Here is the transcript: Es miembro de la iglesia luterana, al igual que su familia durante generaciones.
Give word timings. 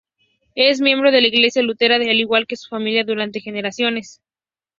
Es 0.55 0.81
miembro 0.81 1.11
de 1.11 1.21
la 1.21 1.27
iglesia 1.27 1.61
luterana, 1.61 2.09
al 2.09 2.19
igual 2.19 2.47
que 2.47 2.55
su 2.55 2.67
familia 2.69 3.03
durante 3.03 3.39
generaciones. 3.39 4.19